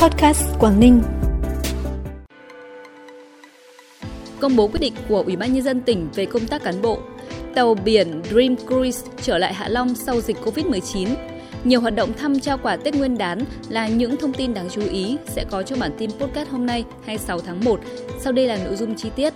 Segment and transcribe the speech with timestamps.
[0.00, 1.02] Podcast Quảng Ninh.
[4.40, 6.98] Công bố quyết định của Ủy ban nhân dân tỉnh về công tác cán bộ.
[7.54, 11.08] Tàu biển Dream Cruise trở lại Hạ Long sau dịch Covid-19.
[11.64, 14.82] Nhiều hoạt động thăm trao quà Tết Nguyên đán là những thông tin đáng chú
[14.90, 17.80] ý sẽ có trong bản tin podcast hôm nay 26 tháng 1.
[18.20, 19.34] Sau đây là nội dung chi tiết.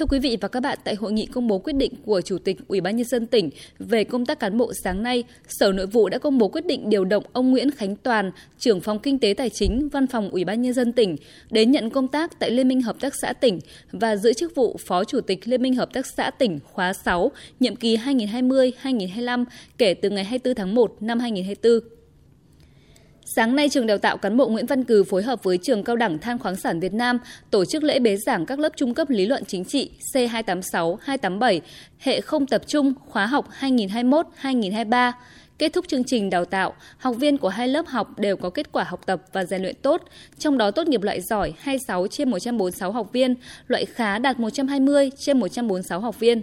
[0.00, 2.38] Thưa quý vị và các bạn, tại hội nghị công bố quyết định của Chủ
[2.38, 5.86] tịch Ủy ban nhân dân tỉnh về công tác cán bộ sáng nay, Sở Nội
[5.86, 9.18] vụ đã công bố quyết định điều động ông Nguyễn Khánh Toàn, trưởng phòng kinh
[9.18, 11.16] tế tài chính, Văn phòng Ủy ban nhân dân tỉnh
[11.50, 13.58] đến nhận công tác tại Liên minh hợp tác xã tỉnh
[13.92, 17.30] và giữ chức vụ Phó Chủ tịch Liên minh hợp tác xã tỉnh khóa 6,
[17.60, 19.44] nhiệm kỳ 2020-2025
[19.78, 21.99] kể từ ngày 24 tháng 1 năm 2024.
[23.36, 25.96] Sáng nay, trường đào tạo cán bộ Nguyễn Văn Cừ phối hợp với trường cao
[25.96, 27.18] đẳng than khoáng sản Việt Nam
[27.50, 31.60] tổ chức lễ bế giảng các lớp trung cấp lý luận chính trị C286-287,
[31.98, 35.12] hệ không tập trung khóa học 2021-2023.
[35.58, 38.72] Kết thúc chương trình đào tạo, học viên của hai lớp học đều có kết
[38.72, 40.02] quả học tập và rèn luyện tốt,
[40.38, 43.34] trong đó tốt nghiệp loại giỏi 26 trên 146 học viên,
[43.66, 46.42] loại khá đạt 120 trên 146 học viên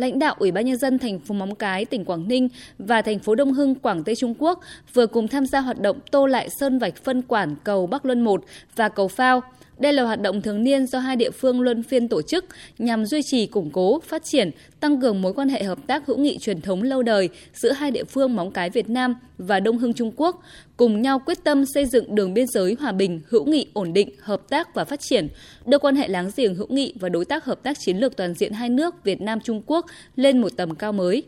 [0.00, 3.18] lãnh đạo Ủy ban nhân dân thành phố Móng Cái, tỉnh Quảng Ninh và thành
[3.18, 4.60] phố Đông Hưng, Quảng Tây Trung Quốc
[4.94, 8.20] vừa cùng tham gia hoạt động tô lại sơn vạch phân quản cầu Bắc Luân
[8.20, 8.44] 1
[8.76, 9.42] và cầu Phao.
[9.78, 12.44] Đây là hoạt động thường niên do hai địa phương luân phiên tổ chức
[12.78, 16.18] nhằm duy trì củng cố, phát triển, tăng cường mối quan hệ hợp tác hữu
[16.18, 19.78] nghị truyền thống lâu đời giữa hai địa phương Móng Cái Việt Nam và Đông
[19.78, 20.42] Hưng Trung Quốc,
[20.76, 24.10] cùng nhau quyết tâm xây dựng đường biên giới hòa bình, hữu nghị, ổn định,
[24.20, 25.28] hợp tác và phát triển,
[25.66, 28.34] đưa quan hệ láng giềng hữu nghị và đối tác hợp tác chiến lược toàn
[28.34, 31.22] diện hai nước Việt Nam Trung Quốc lên một tầm cao mới.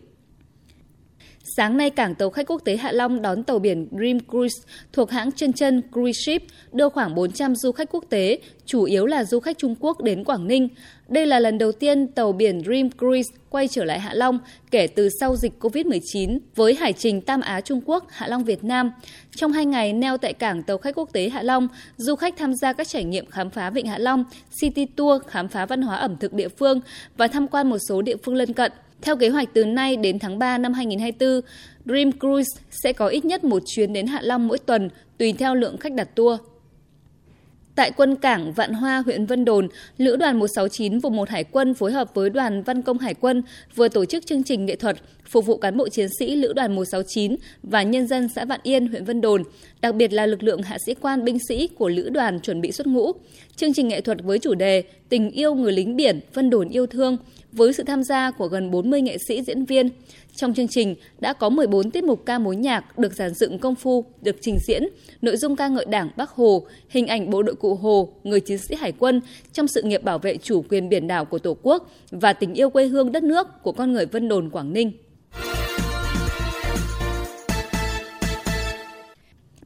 [1.57, 4.63] Sáng nay, cảng tàu khách quốc tế Hạ Long đón tàu biển Dream Cruise
[4.93, 6.43] thuộc hãng Chân Chân Cruise Ship
[6.73, 10.25] đưa khoảng 400 du khách quốc tế, chủ yếu là du khách Trung Quốc đến
[10.25, 10.69] Quảng Ninh.
[11.09, 14.39] Đây là lần đầu tiên tàu biển Dream Cruise quay trở lại Hạ Long
[14.71, 18.65] kể từ sau dịch COVID-19 với hải trình Tam Á Trung Quốc, Hạ Long Việt
[18.65, 18.93] Nam.
[19.37, 22.55] Trong hai ngày neo tại cảng tàu khách quốc tế Hạ Long, du khách tham
[22.55, 24.25] gia các trải nghiệm khám phá Vịnh Hạ Long,
[24.61, 26.81] City Tour khám phá văn hóa ẩm thực địa phương
[27.17, 28.73] và tham quan một số địa phương lân cận.
[29.03, 31.41] Theo kế hoạch từ nay đến tháng 3 năm 2024,
[31.85, 35.55] Dream Cruise sẽ có ít nhất một chuyến đến Hạ Long mỗi tuần, tùy theo
[35.55, 36.41] lượng khách đặt tour.
[37.81, 39.69] Tại quân cảng Vạn Hoa, huyện Vân Đồn,
[39.99, 43.43] Lữ đoàn 169 vùng 1 Hải quân phối hợp với đoàn Văn công Hải quân
[43.75, 46.75] vừa tổ chức chương trình nghệ thuật phục vụ cán bộ chiến sĩ Lữ đoàn
[46.75, 49.43] 169 và nhân dân xã Vạn Yên, huyện Vân Đồn,
[49.81, 52.73] đặc biệt là lực lượng hạ sĩ quan binh sĩ của Lữ đoàn chuẩn bị
[52.73, 53.13] xuất ngũ.
[53.57, 56.87] Chương trình nghệ thuật với chủ đề Tình yêu người lính biển, Vân Đồn yêu
[56.87, 57.17] thương
[57.53, 59.89] với sự tham gia của gần 40 nghệ sĩ diễn viên.
[60.37, 63.75] Trong chương trình đã có 14 tiết mục ca mối nhạc được giàn dựng công
[63.75, 64.83] phu, được trình diễn,
[65.23, 68.59] nội dung ca ngợi Đảng Bắc Hồ, hình ảnh bộ đội cụ Hồ, người chiến
[68.59, 69.21] sĩ hải quân
[69.53, 72.71] trong sự nghiệp bảo vệ chủ quyền biển đảo của Tổ quốc và tình yêu
[72.71, 74.93] quê hương đất nước của con người Vân Đồn Quảng Ninh.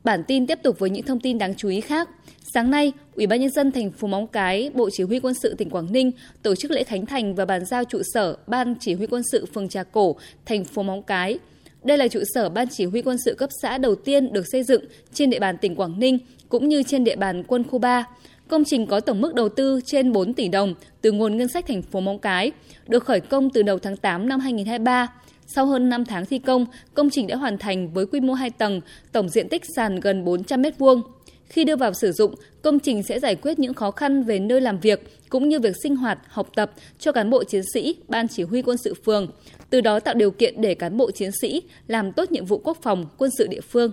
[0.05, 2.09] Bản tin tiếp tục với những thông tin đáng chú ý khác.
[2.55, 5.55] Sáng nay, Ủy ban nhân dân thành phố Móng Cái, Bộ Chỉ huy Quân sự
[5.55, 6.11] tỉnh Quảng Ninh
[6.43, 9.47] tổ chức lễ khánh thành và bàn giao trụ sở Ban Chỉ huy Quân sự
[9.55, 10.17] phường Trà Cổ,
[10.47, 11.39] thành phố Móng Cái.
[11.85, 14.63] Đây là trụ sở Ban Chỉ huy Quân sự cấp xã đầu tiên được xây
[14.63, 18.05] dựng trên địa bàn tỉnh Quảng Ninh cũng như trên địa bàn quân khu 3.
[18.49, 21.67] Công trình có tổng mức đầu tư trên 4 tỷ đồng từ nguồn ngân sách
[21.69, 22.53] thành phố Móng Cái,
[22.89, 25.09] được khởi công từ đầu tháng 8 năm 2023.
[25.47, 28.51] Sau hơn 5 tháng thi công, công trình đã hoàn thành với quy mô 2
[28.51, 28.81] tầng,
[29.13, 31.03] tổng diện tích sàn gần 400 m2.
[31.49, 34.61] Khi đưa vào sử dụng, công trình sẽ giải quyết những khó khăn về nơi
[34.61, 38.29] làm việc cũng như việc sinh hoạt, học tập cho cán bộ chiến sĩ, ban
[38.29, 39.31] chỉ huy quân sự phường,
[39.71, 42.79] từ đó tạo điều kiện để cán bộ chiến sĩ làm tốt nhiệm vụ quốc
[42.83, 43.93] phòng, quân sự địa phương.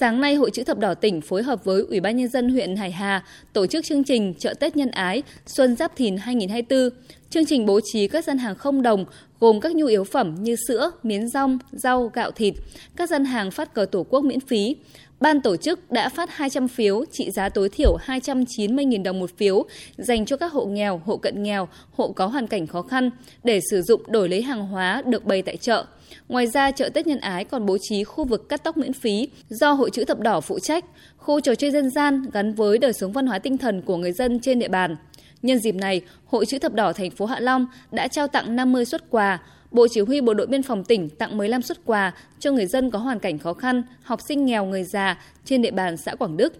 [0.00, 2.76] Sáng nay, Hội chữ thập đỏ tỉnh phối hợp với Ủy ban nhân dân huyện
[2.76, 6.90] Hải Hà tổ chức chương trình chợ Tết nhân ái Xuân Giáp Thìn 2024.
[7.34, 9.04] Chương trình bố trí các gian hàng không đồng
[9.40, 12.54] gồm các nhu yếu phẩm như sữa, miến rong, rau, gạo thịt,
[12.96, 14.76] các gian hàng phát cờ Tổ quốc miễn phí.
[15.20, 19.64] Ban tổ chức đã phát 200 phiếu trị giá tối thiểu 290.000 đồng một phiếu
[19.96, 23.10] dành cho các hộ nghèo, hộ cận nghèo, hộ có hoàn cảnh khó khăn
[23.44, 25.84] để sử dụng đổi lấy hàng hóa được bày tại chợ.
[26.28, 29.28] Ngoài ra, chợ Tết Nhân Ái còn bố trí khu vực cắt tóc miễn phí
[29.48, 30.84] do Hội chữ thập đỏ phụ trách,
[31.16, 34.12] khu trò chơi dân gian gắn với đời sống văn hóa tinh thần của người
[34.12, 34.96] dân trên địa bàn.
[35.44, 38.84] Nhân dịp này, Hội chữ thập đỏ thành phố Hạ Long đã trao tặng 50
[38.84, 39.38] xuất quà,
[39.70, 42.90] Bộ Chỉ huy Bộ đội Biên phòng tỉnh tặng 15 xuất quà cho người dân
[42.90, 46.36] có hoàn cảnh khó khăn, học sinh nghèo người già trên địa bàn xã Quảng
[46.36, 46.54] Đức.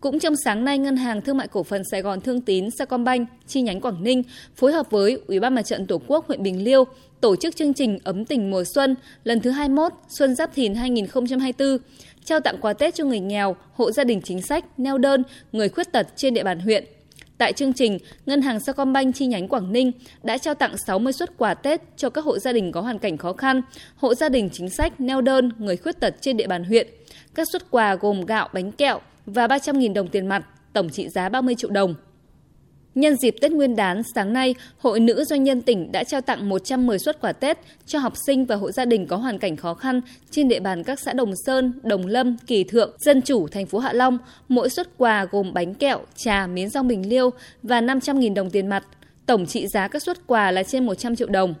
[0.00, 3.28] Cũng trong sáng nay, Ngân hàng Thương mại Cổ phần Sài Gòn Thương tín Sacombank
[3.46, 4.22] chi nhánh Quảng Ninh
[4.56, 6.84] phối hợp với Ủy ban Mặt trận Tổ quốc huyện Bình Liêu
[7.20, 11.78] tổ chức chương trình ấm tình mùa xuân lần thứ 21 Xuân Giáp Thìn 2024,
[12.24, 15.68] trao tặng quà Tết cho người nghèo, hộ gia đình chính sách, neo đơn, người
[15.68, 16.84] khuyết tật trên địa bàn huyện.
[17.38, 19.92] Tại chương trình, Ngân hàng Sacombank chi nhánh Quảng Ninh
[20.22, 23.16] đã trao tặng 60 suất quà Tết cho các hộ gia đình có hoàn cảnh
[23.16, 23.62] khó khăn,
[23.96, 26.88] hộ gia đình chính sách, neo đơn, người khuyết tật trên địa bàn huyện.
[27.34, 31.28] Các suất quà gồm gạo, bánh kẹo và 300.000 đồng tiền mặt, tổng trị giá
[31.28, 31.94] 30 triệu đồng.
[32.98, 36.48] Nhân dịp Tết Nguyên đán, sáng nay, Hội Nữ Doanh nhân tỉnh đã trao tặng
[36.48, 39.74] 110 suất quà Tết cho học sinh và hộ gia đình có hoàn cảnh khó
[39.74, 40.00] khăn
[40.30, 43.78] trên địa bàn các xã Đồng Sơn, Đồng Lâm, Kỳ Thượng, Dân Chủ, thành phố
[43.78, 44.18] Hạ Long.
[44.48, 47.30] Mỗi suất quà gồm bánh kẹo, trà, miến rong bình liêu
[47.62, 48.84] và 500.000 đồng tiền mặt.
[49.26, 51.54] Tổng trị giá các suất quà là trên 100 triệu đồng.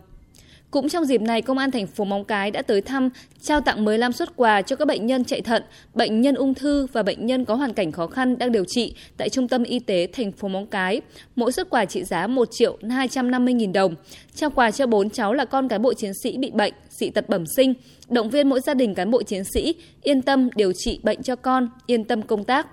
[0.70, 3.08] Cũng trong dịp này, Công an thành phố Móng Cái đã tới thăm,
[3.42, 5.62] trao tặng 15 suất quà cho các bệnh nhân chạy thận,
[5.94, 8.94] bệnh nhân ung thư và bệnh nhân có hoàn cảnh khó khăn đang điều trị
[9.16, 11.00] tại Trung tâm Y tế thành phố Móng Cái.
[11.36, 13.94] Mỗi suất quà trị giá 1 triệu 250 nghìn đồng.
[14.34, 17.28] Trao quà cho 4 cháu là con cán bộ chiến sĩ bị bệnh, dị tật
[17.28, 17.74] bẩm sinh.
[18.08, 21.36] Động viên mỗi gia đình cán bộ chiến sĩ yên tâm điều trị bệnh cho
[21.36, 22.66] con, yên tâm công tác.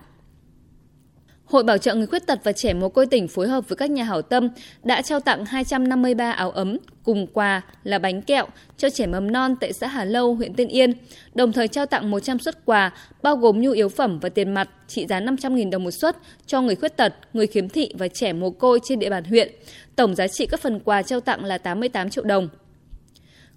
[1.46, 3.92] Hội Bảo trợ người khuyết tật và trẻ mồ côi tỉnh phối hợp với các
[3.92, 4.50] nhà hảo tâm
[4.84, 8.48] đã trao tặng 253 áo ấm cùng quà là bánh kẹo
[8.78, 10.94] cho trẻ mầm non tại xã Hà Lâu, huyện Tiên Yên,
[11.34, 14.70] đồng thời trao tặng 100 suất quà bao gồm nhu yếu phẩm và tiền mặt
[14.88, 18.34] trị giá 500.000 đồng một suất cho người khuyết tật, người khiếm thị và trẻ
[18.34, 19.52] mồ côi trên địa bàn huyện.
[19.96, 22.50] Tổng giá trị các phần quà trao tặng là 88 triệu đồng.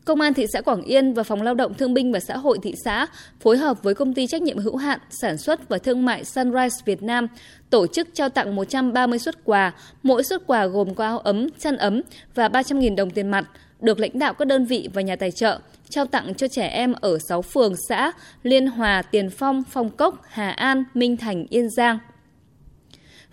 [0.09, 2.59] Công an thị xã Quảng Yên và Phòng Lao động Thương binh và Xã hội
[2.63, 3.07] thị xã
[3.41, 6.77] phối hợp với công ty trách nhiệm hữu hạn sản xuất và thương mại Sunrise
[6.85, 7.27] Việt Nam
[7.71, 9.73] tổ chức trao tặng 130 suất quà,
[10.03, 12.03] mỗi suất quà gồm có áo ấm, chăn ấm
[12.35, 13.45] và 300.000 đồng tiền mặt,
[13.81, 15.59] được lãnh đạo các đơn vị và nhà tài trợ
[15.89, 18.13] trao tặng cho trẻ em ở 6 phường xã
[18.43, 21.99] Liên Hòa, Tiền Phong, Phong Cốc, Hà An, Minh Thành, Yên Giang.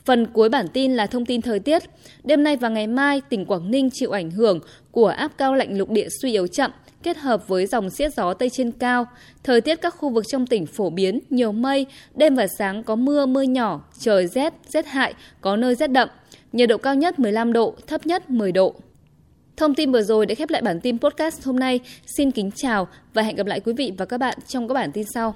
[0.05, 1.83] Phần cuối bản tin là thông tin thời tiết.
[2.23, 4.59] Đêm nay và ngày mai, tỉnh Quảng Ninh chịu ảnh hưởng
[4.91, 6.71] của áp cao lạnh lục địa suy yếu chậm,
[7.03, 9.05] kết hợp với dòng siết gió Tây trên cao.
[9.43, 11.85] Thời tiết các khu vực trong tỉnh phổ biến, nhiều mây,
[12.15, 16.09] đêm và sáng có mưa, mưa nhỏ, trời rét, rét hại, có nơi rét đậm.
[16.51, 18.75] Nhiệt độ cao nhất 15 độ, thấp nhất 10 độ.
[19.57, 21.79] Thông tin vừa rồi đã khép lại bản tin podcast hôm nay.
[22.05, 24.91] Xin kính chào và hẹn gặp lại quý vị và các bạn trong các bản
[24.91, 25.33] tin sau.